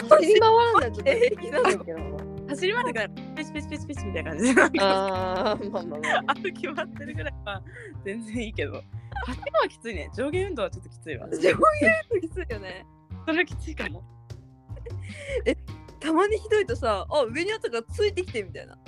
[0.08, 1.98] 走り回らんだちょっと平気なのけど。
[2.48, 6.34] 走り回ってからペチペチペチペチみたいな感じでああまあまあまあ。
[6.34, 7.62] 歩き回ってるぐらいは
[8.06, 8.72] 全然いいけど。
[9.26, 10.10] 走るのはきついね。
[10.14, 11.28] 上下運動はちょっときついわ。
[11.28, 12.86] 上下運動きついよね。
[13.26, 14.02] それはきついかも。
[16.00, 18.78] たまにひどいとさあ上にあったからついてきてみたいな。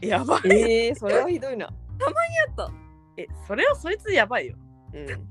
[0.00, 0.40] ややばい。
[0.46, 1.68] ええー、それはひどいな。
[2.06, 2.70] った。
[3.16, 4.56] えそれはそいつやばいよ。
[4.94, 5.28] うん。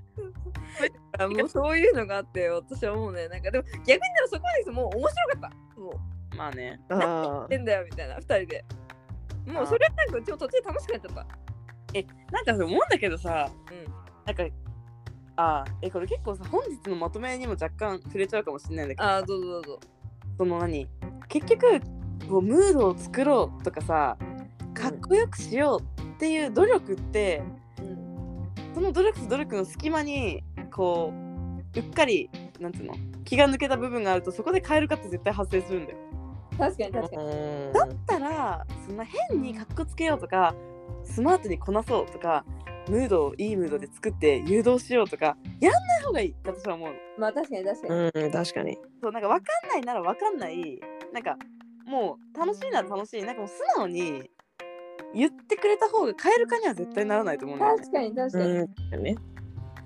[1.20, 3.28] あもうそういうのがあって私はもうね。
[3.28, 5.80] なんかでも逆にでもそこまでもう面白かった。
[5.80, 6.36] もう。
[6.36, 6.80] まあね。
[6.90, 8.66] あやってんだよみたいな二人で。
[9.48, 11.26] もうそれはなんかちょっと途中で楽しくなっちゃった。
[12.46, 13.94] なんか思うんだけどさうん。
[14.26, 14.56] なんか
[15.38, 15.88] あー。
[15.88, 19.80] えこれ結構さ本日のまとめにも若干触れちゃうかもしれないんだけどあーどうぞどうぞ。
[20.38, 20.88] その何？
[21.28, 21.82] 結局
[22.30, 24.18] こうムードを作ろうとかさ
[24.74, 27.42] かっこよくしようっていう努力って
[27.80, 31.14] うんその努力と努力の隙間にこ
[31.74, 32.30] ううっかり
[32.60, 35.98] なんていうの気が抜けた部分があるとそこで変えるかって絶対発生するんだよ。
[36.58, 40.54] 確かに確かにうんだったらそんな変にかっこつけようとか
[41.06, 42.44] スマートにこなそうとか
[42.90, 46.96] ムードをいいムードで作って誘導しようとかやんない方がいいって私は思うの。
[47.18, 48.78] まあ確かに確かに、うん、確かに。
[49.02, 50.82] そうなんか分かんないなら分かんない
[51.14, 51.38] なんか
[51.88, 54.30] もう楽しいなら楽しいなんかもう素直に
[55.14, 57.80] 言ってくれた方が変えるかには絶対ならないと思うんだよね。
[57.82, 59.16] 確かに確かに、うん、ね。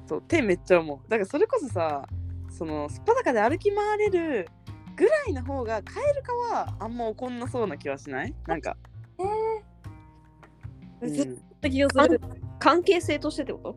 [0.07, 1.09] そう手めっちゃ思う。
[1.09, 2.07] だからそれこそさ
[2.49, 4.49] そのすっぱだかで歩き回れる
[4.95, 8.35] ぐらいの方が変えるかはあんま怒んなそうな気はしない？
[8.47, 8.77] なんか、
[9.19, 11.13] えー、うん。
[11.13, 12.21] 絶対気がする。
[12.59, 13.75] 関係性としてってこと？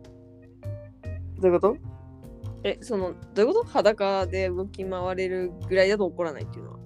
[1.40, 1.76] どういうこと？
[2.64, 3.64] え、その、どういうこと？
[3.64, 6.78] 裸で動き回れるぐらいだと怒らないっていうのは。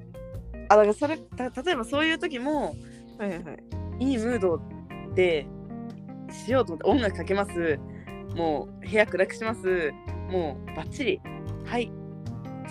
[0.69, 2.77] あだからそれた例えばそういう時も
[3.19, 3.65] はいはいはい。
[4.01, 4.61] いいムード
[5.15, 5.47] で
[6.31, 7.79] しようと思って音楽かけます
[8.35, 9.93] もう部屋暗くします
[10.29, 11.21] もうバッチリ
[11.65, 11.93] はい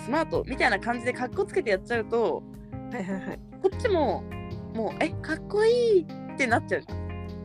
[0.05, 2.43] スマートみたいな感じでかっこつけてやっちゃうと
[2.91, 3.39] はいはいはい。
[3.61, 4.23] こっちも
[4.73, 6.83] もうえかっこいいってなっちゃう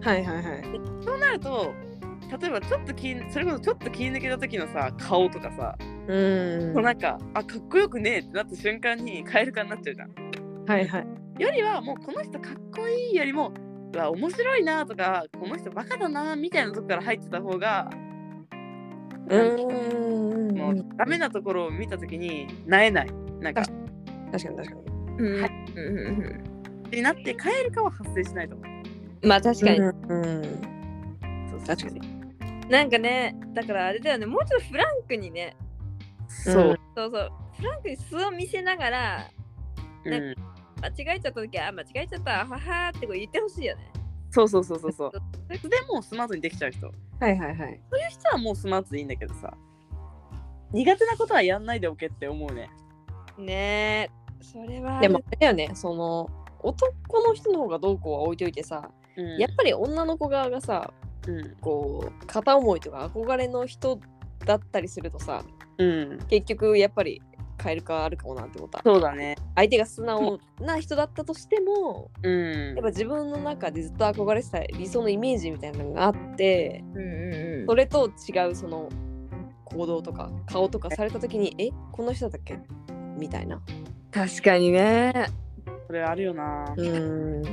[0.01, 0.63] はいはいはい。
[1.05, 1.75] そうなると
[2.41, 5.77] 例えばちょっと気それこそちょっと気抜けた時のさ顔とかさ、
[6.09, 6.83] うーん。
[6.83, 10.11] なんかあかっこよくねえってなった瞬間にカエル化になっちゃうじゃん
[10.67, 11.43] はいはい。
[11.43, 13.53] よりはもうこの人かっこいいよりも
[14.11, 17.91] 面白いなとかこの人バカだなみたいなとこから入ってた方が
[19.29, 23.07] うーんもうダメなところを見た時になえない。
[23.41, 23.63] なんか。
[24.33, 24.83] 確かに確かに
[25.19, 25.87] うんはうん。
[25.87, 26.45] うんうん
[26.91, 29.27] になって帰るかは発生しないと思う。
[29.27, 29.93] まあ確かに、うん
[31.51, 32.01] そう確かに。
[32.69, 34.27] なんかねだからあれだよね。
[34.27, 35.57] もうちょっとフランクにね。
[36.29, 36.79] そう、うん。
[36.95, 37.33] そうそう。
[37.59, 39.31] フランクに素を見せながら
[40.05, 40.54] ねうん
[40.85, 43.91] 間違えちゃった時はあ間違えちゃったははーってこう言ってほしいよね。
[44.31, 45.13] そうそうそうそうそう。
[45.49, 46.89] でもうスマートにできちゃう人。
[46.89, 46.93] は
[47.29, 47.81] いはいはい。
[47.91, 49.57] そういう人はもうスマートでいいんだけどさ。
[50.73, 52.69] 苦手なことはやんないでおけって思うね。
[53.39, 54.11] ねえ。
[54.43, 55.71] それはでもあれだよね。
[55.75, 56.29] その
[56.61, 59.39] 男の人の方がどうこうは置いといてさ、うん。
[59.39, 60.93] やっぱり女の子側がさ
[61.27, 61.57] うん。
[61.61, 64.01] こう片思いとか憧れの人
[64.45, 65.45] だったりするとさ
[65.79, 66.19] うん。
[66.29, 67.23] 結局やっぱり
[67.63, 68.81] 変えるかあるかもなって思った。
[68.85, 69.37] そうだね。
[69.55, 72.75] 相手が素直な人だったとしてもうん。
[72.75, 77.67] やっぱ自分の中でずっと憧れてた理想のイメージみたいなのがあってうんうんうん。
[77.67, 78.89] それと違うその
[79.65, 82.59] 行動とか顔とかされた時にえこの人だっけ？
[83.17, 83.61] みたいな。
[84.11, 85.13] 確かにね。
[85.87, 86.75] それあるよな。
[86.77, 87.43] うん。
[87.43, 87.51] だ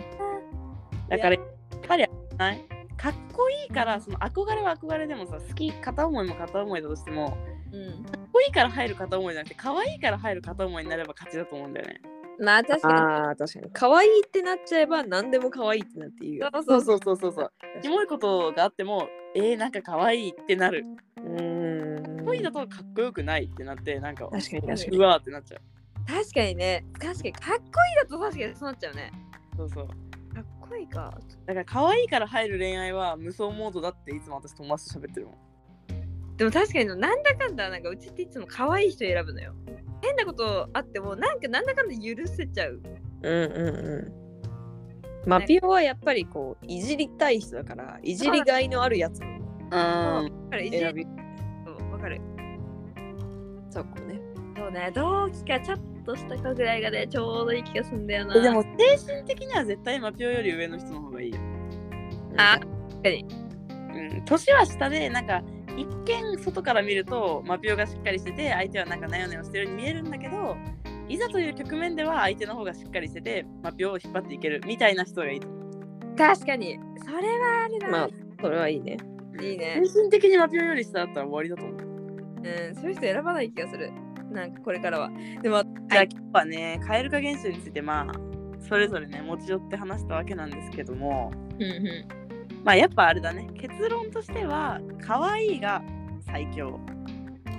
[1.17, 1.43] からやっ
[1.87, 2.61] ぱりない？
[2.97, 7.35] かっこいいからその憧れは憧れでもさ好き片思いも片思いだとしても
[7.71, 8.03] うん。
[8.03, 12.01] かっこいいから入る片思いじゃなくて可愛いから入る片思いになれば勝ちだと思うんだよね。
[12.39, 13.71] まあ確かあー確かに。
[13.71, 16.49] 可愛いってなっちゃえば何でも可愛いってなっていいよ。
[16.51, 17.17] にそうそうそう。
[17.17, 20.85] そうそうキモいことがあってもえー、なんか可愛いってなる。
[21.17, 22.03] うん。
[22.03, 25.61] かっこいいだとかっこよくないってなってなんか確かに確かうにわーってなっちゃう。
[26.07, 26.85] 確かにね。
[26.99, 27.63] 確かにかっこいい
[27.95, 29.11] だと確かにそうなっちゃうね。
[29.55, 29.87] そうそう。
[29.87, 29.93] か
[30.41, 31.13] っこいいか。
[31.45, 35.35] だから可愛いから入る恋愛は無双モードだっていつも私友達と喋ってるもん
[36.37, 39.53] でも確かになんだかんだなんかうちっていつも可愛い人選ぶのよ。
[40.01, 42.81] 変なことあってもなんかなんだかんだ許せちゃう。
[43.23, 44.21] うんうんうん
[45.27, 52.19] マピオはやっぱりこういじりたい人だからいじりがいのあるやつをうんだからいじ選びそうわかる。
[53.69, 54.19] そうかもね。
[54.57, 58.35] そうね同期かちょっとしたかぐらいがねちょうどいい気がするんだよな。
[58.35, 61.37] えでも精神的には絶対マピオより上の人の方がいいよ
[62.37, 63.25] あ確かに
[63.93, 65.43] うん、年は下でなんか
[65.81, 70.55] 一見外から見るとマピオがしっかりしてて相手はなんかなよなよしてるように見えるんだけど
[71.09, 75.61] いざという局面では相手の方がしっかりしててマピオを引っ張っていけるみたいな人がいいと思う
[76.17, 76.77] 確かに。
[77.05, 78.09] それはあるな、まあ
[78.41, 78.97] それはいいね。
[79.41, 79.81] いいね。
[79.85, 81.77] 精神的にマピオより下だったら終わりだと思う。
[82.43, 83.91] うんそういう人選ばない気がする。
[84.31, 85.09] なんかこれからは。
[85.41, 88.13] でもじゃあ今日はね蛙化現象についてまあ
[88.59, 91.31] それぞれね持ち寄って話したわけなんですけども。
[91.59, 92.20] うんう
[92.63, 93.47] まあやっぱあれだね。
[93.55, 95.81] 結論としては可愛いが
[96.21, 96.69] 最強。
[96.69, 96.85] ん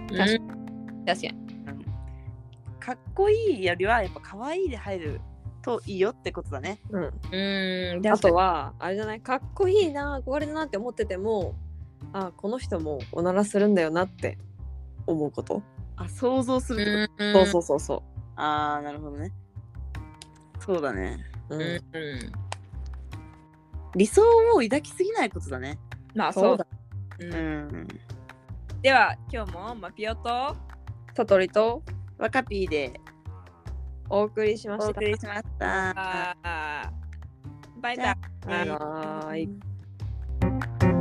[0.09, 1.07] 確かに。
[1.07, 1.87] 確かに。
[2.79, 5.21] かっこいいよりはやっぱ可愛いで入る
[5.63, 6.81] といいよってことだね。
[6.91, 7.03] うん。
[7.33, 8.07] うん。
[8.07, 9.21] あとはあれじゃない？
[9.21, 11.55] かっこいいな憧れるなって思ってても
[12.13, 14.39] あこの人もおならするんだよなって
[15.07, 15.63] 思うこと、
[15.97, 17.41] あ想像するってこと？
[17.41, 17.47] うん。
[17.47, 18.03] そうそうそうそ
[18.37, 19.33] ああなるほどね。
[20.61, 21.19] そうだね。
[21.49, 21.81] うんうん
[23.95, 24.23] 理想
[24.55, 25.79] を抱きすぎないことだね。
[26.15, 26.67] まあそううだ、
[27.21, 27.33] ううん。
[27.69, 27.89] ん
[28.83, 30.57] では今日もマピオと
[31.15, 31.83] さとりと
[32.19, 33.01] ワカピーで
[34.09, 34.91] お送りしまおした。
[34.91, 36.37] 送りしました。
[37.81, 40.92] バイバイ